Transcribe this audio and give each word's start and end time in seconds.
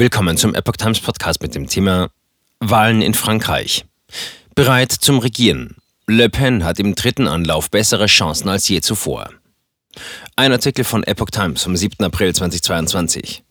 Willkommen 0.00 0.38
zum 0.38 0.54
Epoch 0.54 0.78
Times 0.78 0.98
Podcast 0.98 1.42
mit 1.42 1.54
dem 1.54 1.68
Thema 1.68 2.08
Wahlen 2.58 3.02
in 3.02 3.12
Frankreich. 3.12 3.84
Bereit 4.54 4.92
zum 4.92 5.18
Regieren. 5.18 5.76
Le 6.06 6.30
Pen 6.30 6.64
hat 6.64 6.78
im 6.78 6.94
dritten 6.94 7.28
Anlauf 7.28 7.70
bessere 7.70 8.06
Chancen 8.06 8.48
als 8.48 8.66
je 8.66 8.80
zuvor. 8.80 9.28
Ein 10.36 10.52
Artikel 10.52 10.84
von 10.84 11.04
Epoch 11.04 11.28
Times 11.28 11.64
vom 11.64 11.76
7. 11.76 12.02
April 12.02 12.34
2022. 12.34 13.44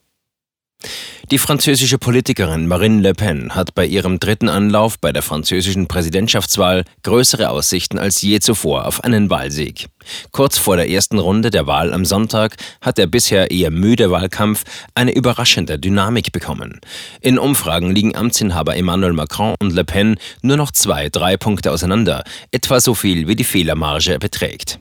Die 1.32 1.38
französische 1.38 2.00
Politikerin 2.00 2.66
Marine 2.66 3.02
Le 3.04 3.14
Pen 3.14 3.54
hat 3.54 3.76
bei 3.76 3.86
ihrem 3.86 4.20
dritten 4.20 4.50
Anlauf 4.50 4.98
bei 4.98 5.12
der 5.12 5.22
französischen 5.22 5.88
Präsidentschaftswahl 5.88 6.86
größere 7.04 7.52
Aussichten 7.52 8.00
als 8.00 8.24
je 8.24 8.40
zuvor 8.40 8.88
auf 8.88 9.04
einen 9.04 9.30
Wahlsieg. 9.30 9.90
Kurz 10.32 10.58
vor 10.58 10.76
der 10.76 10.90
ersten 10.90 11.20
Runde 11.20 11.52
der 11.52 11.68
Wahl 11.68 11.94
am 11.94 12.04
Sonntag 12.04 12.56
hat 12.82 12.98
der 12.98 13.06
bisher 13.06 13.52
eher 13.52 13.70
müde 13.70 14.10
Wahlkampf 14.10 14.64
eine 14.96 15.14
überraschende 15.14 15.78
Dynamik 15.78 16.32
bekommen. 16.32 16.82
In 17.22 17.38
Umfragen 17.38 17.92
liegen 17.92 18.16
Amtsinhaber 18.16 18.76
Emmanuel 18.76 19.14
Macron 19.14 19.54
und 19.62 19.74
Le 19.74 19.84
Pen 19.84 20.18
nur 20.42 20.58
noch 20.58 20.72
zwei, 20.72 21.10
drei 21.10 21.38
Punkte 21.38 21.72
auseinander, 21.72 22.24
etwa 22.50 22.80
so 22.80 22.96
viel 22.96 23.28
wie 23.28 23.36
die 23.36 23.44
Fehlermarge 23.44 24.18
beträgt. 24.18 24.80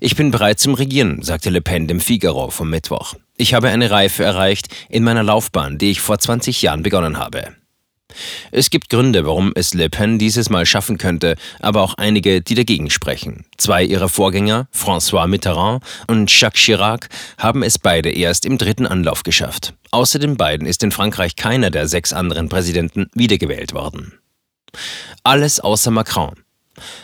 Ich 0.00 0.16
bin 0.16 0.30
bereit 0.30 0.60
zum 0.60 0.72
Regieren, 0.72 1.20
sagte 1.20 1.50
Le 1.50 1.60
Pen 1.60 1.88
dem 1.88 2.00
Figaro 2.00 2.48
vom 2.48 2.70
Mittwoch. 2.70 3.16
Ich 3.40 3.54
habe 3.54 3.68
eine 3.68 3.92
Reife 3.92 4.24
erreicht 4.24 4.66
in 4.88 5.04
meiner 5.04 5.22
Laufbahn, 5.22 5.78
die 5.78 5.92
ich 5.92 6.00
vor 6.00 6.18
20 6.18 6.60
Jahren 6.60 6.82
begonnen 6.82 7.18
habe. 7.18 7.54
Es 8.50 8.70
gibt 8.70 8.88
Gründe, 8.88 9.24
warum 9.26 9.52
es 9.54 9.74
Le 9.74 9.88
Pen 9.88 10.18
dieses 10.18 10.50
Mal 10.50 10.66
schaffen 10.66 10.98
könnte, 10.98 11.36
aber 11.60 11.82
auch 11.82 11.94
einige, 11.94 12.40
die 12.40 12.56
dagegen 12.56 12.90
sprechen. 12.90 13.44
Zwei 13.56 13.84
ihrer 13.84 14.08
Vorgänger, 14.08 14.66
François 14.74 15.28
Mitterrand 15.28 15.84
und 16.08 16.28
Jacques 16.28 16.60
Chirac, 16.60 17.10
haben 17.38 17.62
es 17.62 17.78
beide 17.78 18.10
erst 18.10 18.44
im 18.44 18.58
dritten 18.58 18.86
Anlauf 18.86 19.22
geschafft. 19.22 19.72
Außer 19.92 20.18
den 20.18 20.36
beiden 20.36 20.66
ist 20.66 20.82
in 20.82 20.90
Frankreich 20.90 21.36
keiner 21.36 21.70
der 21.70 21.86
sechs 21.86 22.12
anderen 22.12 22.48
Präsidenten 22.48 23.06
wiedergewählt 23.14 23.72
worden. 23.72 24.14
Alles 25.22 25.60
außer 25.60 25.92
Macron. 25.92 26.34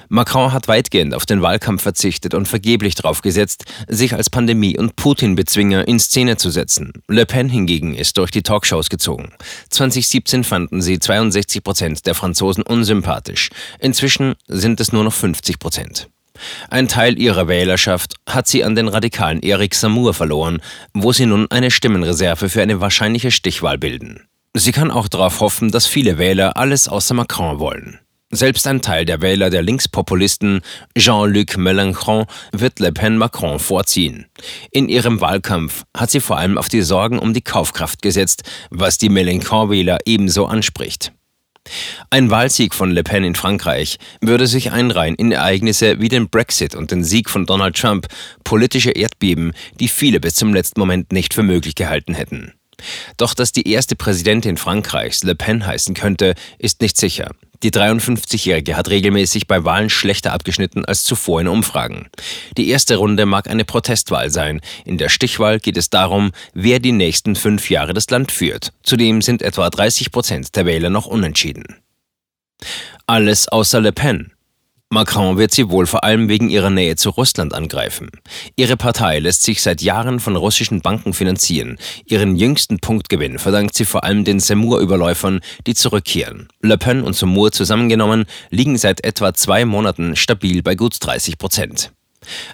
Macron 0.09 0.53
hat 0.53 0.69
weitgehend 0.69 1.15
auf 1.15 1.27
den 1.27 1.43
Wahlkampf 1.43 1.83
verzichtet 1.83 2.35
und 2.35 2.47
vergeblich 2.47 2.95
darauf 2.95 3.23
gesetzt, 3.23 3.65
sich 3.89 4.15
als 4.15 4.31
Pandemie- 4.31 4.79
und 4.79 4.97
Putin-Bezwinger 4.97 5.87
in 5.87 5.99
Szene 5.99 6.37
zu 6.37 6.51
setzen. 6.51 6.93
Le 7.09 7.27
Pen 7.27 7.49
hingegen 7.49 7.95
ist 7.95 8.19
durch 8.19 8.31
die 8.31 8.43
Talkshows 8.43 8.89
gezogen. 8.89 9.33
2017 9.71 10.45
fanden 10.45 10.83
sie 10.83 10.99
62 10.99 11.63
Prozent 11.63 12.07
der 12.07 12.15
Franzosen 12.15 12.63
unsympathisch. 12.63 13.51
Inzwischen 13.79 14.35
sind 14.49 14.81
es 14.81 14.93
nur 14.93 15.05
noch 15.05 15.13
50 15.13 15.59
Prozent. 15.59 16.09
Ein 16.69 16.89
Teil 16.89 17.19
ihrer 17.19 17.49
Wählerschaft 17.49 18.15
hat 18.29 18.49
sie 18.49 18.65
an 18.65 18.75
den 18.75 18.89
radikalen 18.89 19.43
Eric 19.43 19.75
Samour 19.75 20.15
verloren, 20.15 20.61
wo 20.93 21.13
sie 21.13 21.27
nun 21.27 21.51
eine 21.51 21.71
Stimmenreserve 21.71 22.49
für 22.49 22.63
eine 22.63 22.81
wahrscheinliche 22.81 23.31
Stichwahl 23.31 23.79
bilden. 23.79 24.27
Sie 24.57 24.73
kann 24.73 24.91
auch 24.91 25.09
darauf 25.09 25.41
hoffen, 25.41 25.71
dass 25.71 25.87
viele 25.87 26.19
Wähler 26.19 26.57
alles 26.57 26.89
außer 26.89 27.15
Macron 27.15 27.59
wollen. 27.59 27.99
Selbst 28.35 28.67
ein 28.67 28.83
Teil 28.83 29.05
der 29.05 29.23
Wähler 29.23 29.49
der 29.49 29.63
Linkspopulisten 29.63 30.63
Jean-Luc 30.99 31.57
Mélenchon 31.57 32.27
wird 32.51 32.81
Le 32.81 32.91
Pen 32.91 33.17
Macron 33.17 33.61
vorziehen. 33.61 34.27
In 34.73 34.89
ihrem 34.89 35.21
Wahlkampf 35.21 35.85
hat 35.97 36.11
sie 36.11 36.19
vor 36.19 36.39
allem 36.39 36.59
auf 36.59 36.69
die 36.69 36.83
Sorgen 36.83 37.21
um 37.21 37.33
die 37.33 37.43
Kaufkraft 37.43 38.03
gesetzt, 38.03 38.43
was 38.71 38.99
die 38.99 39.09
Mélenchon-Wähler 39.09 39.99
ebenso 40.05 40.47
anspricht. 40.47 41.13
Ein 42.11 42.29
Wahlsieg 42.29 42.75
von 42.75 42.91
Le 42.91 43.05
Pen 43.05 43.23
in 43.23 43.37
Frankreich 43.37 43.99
würde 44.21 44.49
sich 44.49 44.73
einreihen 44.73 45.15
in 45.15 45.31
Ereignisse 45.31 46.01
wie 46.01 46.09
den 46.09 46.29
Brexit 46.29 46.75
und 46.75 46.91
den 46.91 47.05
Sieg 47.05 47.31
von 47.31 47.47
Donald 47.47 47.77
Trump, 47.77 48.09
politische 48.43 48.91
Erdbeben, 48.91 49.53
die 49.79 49.89
viele 49.89 50.19
bis 50.19 50.35
zum 50.35 50.53
letzten 50.53 50.81
Moment 50.81 51.13
nicht 51.13 51.35
für 51.35 51.45
möglich 51.45 51.77
gehalten 51.77 52.15
hätten. 52.15 52.55
Doch 53.17 53.35
dass 53.35 53.53
die 53.53 53.71
erste 53.71 53.97
Präsidentin 53.97 54.57
Frankreichs 54.57 55.23
Le 55.25 55.35
Pen 55.35 55.67
heißen 55.67 55.95
könnte, 55.95 56.35
ist 56.59 56.81
nicht 56.81 56.97
sicher. 56.97 57.31
Die 57.65 57.71
53-Jährige 57.71 58.77
hat 58.77 58.91
regelmäßig 58.91 59.47
bei 59.47 59.65
Wahlen 59.65 59.89
schlechter 59.89 60.35
abgeschnitten 60.35 60.85
als 60.85 61.03
zuvor 61.03 61.41
in 61.41 61.49
Umfragen. 61.49 62.11
Die 62.59 62.69
erste 62.69 62.97
Runde 62.97 63.25
mag 63.25 63.49
eine 63.49 63.65
Protestwahl 63.65 64.31
sein. 64.31 64.61
In 64.85 64.99
der 64.99 65.09
Stichwahl 65.09 65.61
geht 65.61 65.79
es 65.79 65.89
darum, 65.89 66.33
wer 66.53 66.79
die 66.79 66.93
nächsten 66.93 67.37
fünf 67.37 67.71
Jahre 67.71 67.95
das 67.95 68.11
Land 68.11 68.33
führt. 68.33 68.75
Zudem 68.83 69.23
sind 69.23 69.41
etwa 69.41 69.71
30 69.71 70.13
Prozent 70.13 70.55
der 70.57 70.67
Wähler 70.67 70.91
noch 70.91 71.07
unentschieden. 71.07 71.65
Alles 73.07 73.49
außer 73.49 73.81
Le 73.81 73.93
Pen. 73.93 74.34
Macron 74.95 75.39
wird 75.39 75.51
sie 75.51 75.71
wohl 75.71 75.87
vor 75.87 76.05
allem 76.05 76.29
wegen 76.29 76.49
ihrer 76.51 76.71
Nähe 76.71 76.95
zu 76.95 77.11
Russland 77.11 77.53
angreifen. 77.53 78.11
Ihre 78.55 78.77
Partei 78.77 79.19
lässt 79.19 79.43
sich 79.43 79.61
seit 79.61 79.83
Jahren 79.83 80.21
von 80.21 80.37
russischen 80.37 80.83
Banken 80.83 81.15
finanzieren. 81.15 81.79
Ihren 82.07 82.37
jüngsten 82.37 82.79
Punktgewinn 82.79 83.41
verdankt 83.41 83.75
sie 83.75 83.87
vor 83.87 84.05
allem 84.05 84.25
den 84.25 84.39
Semur-Überläufern, 84.39 85.41
die 85.67 85.75
zurückkehren. 85.75 86.49
Le 86.61 86.79
Pen 86.79 87.03
und 87.03 87.17
Semur 87.17 87.51
zusammengenommen 87.51 88.27
liegen 88.51 88.79
seit 88.79 89.05
etwa 89.05 89.35
zwei 89.35 89.65
Monaten 89.65 90.15
stabil 90.15 90.63
bei 90.63 90.77
gut 90.77 90.97
30 91.01 91.39
Prozent. 91.39 91.91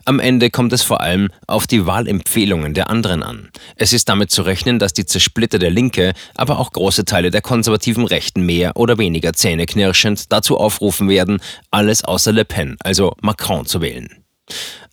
Am 0.04 0.20
Ende 0.20 0.50
kommt 0.50 0.72
es 0.72 0.82
vor 0.82 1.00
allem 1.00 1.28
auf 1.46 1.66
die 1.66 1.86
Wahlempfehlungen 1.86 2.74
der 2.74 2.90
anderen 2.90 3.22
an. 3.22 3.50
Es 3.76 3.92
ist 3.92 4.08
damit 4.08 4.30
zu 4.30 4.42
rechnen, 4.42 4.78
dass 4.78 4.92
die 4.92 5.06
zersplitterte 5.06 5.68
Linke, 5.68 6.12
aber 6.34 6.58
auch 6.58 6.72
große 6.72 7.04
Teile 7.04 7.30
der 7.30 7.42
konservativen 7.42 8.06
Rechten 8.06 8.44
mehr 8.44 8.76
oder 8.76 8.98
weniger 8.98 9.32
zähneknirschend 9.32 10.32
dazu 10.32 10.58
aufrufen 10.58 11.08
werden, 11.08 11.40
alles 11.70 12.04
außer 12.04 12.32
Le 12.32 12.44
Pen, 12.44 12.76
also 12.82 13.14
Macron, 13.20 13.66
zu 13.66 13.80
wählen. 13.80 14.24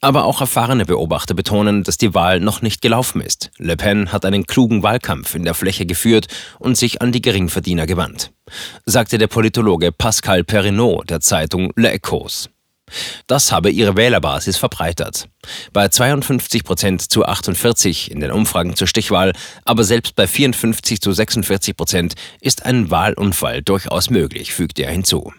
Aber 0.02 0.26
auch 0.26 0.42
erfahrene 0.42 0.86
Beobachter 0.86 1.34
betonen, 1.34 1.84
dass 1.84 1.98
die 1.98 2.14
Wahl 2.14 2.40
noch 2.40 2.62
nicht 2.62 2.82
gelaufen 2.82 3.22
ist. 3.22 3.50
Le 3.58 3.76
Pen 3.76 4.12
hat 4.12 4.26
einen 4.26 4.46
klugen 4.46 4.84
Wahlkampf 4.84 5.34
in 5.34 5.44
der 5.44 5.56
Fläche 5.56 5.86
geführt 5.86 6.28
und 6.60 6.78
sich 6.78 7.02
an 7.02 7.12
die 7.12 7.22
Geringverdiener 7.22 7.88
gewandt, 7.88 8.32
sagte 8.86 9.18
der 9.18 9.28
Politologe 9.28 9.92
Pascal 9.92 10.44
Perrinot 10.44 11.10
der 11.10 11.22
Zeitung 11.22 11.72
Le 11.76 11.92
Ecos. 11.92 12.50
Das 13.28 13.52
habe 13.52 13.70
ihre 13.70 13.96
Wählerbasis 13.96 14.58
verbreitert. 14.58 15.28
Bei 15.74 15.90
52 15.90 16.64
Prozent 16.64 17.02
zu 17.12 17.26
48 17.26 18.12
in 18.12 18.20
den 18.20 18.32
Umfragen 18.32 18.76
zur 18.76 18.88
Stichwahl, 18.88 19.34
aber 19.66 19.84
selbst 19.84 20.16
bei 20.16 20.28
54 20.28 21.02
zu 21.02 21.12
46 21.12 21.76
Prozent 21.76 22.16
ist 22.42 22.66
ein 22.66 22.90
Wahlunfall 22.90 23.62
durchaus 23.62 24.10
möglich, 24.10 24.54
fügte 24.54 24.84
er 24.84 24.92
hinzu. 24.92 25.34